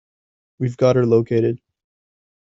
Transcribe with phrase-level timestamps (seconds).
[0.57, 1.61] We've got her located.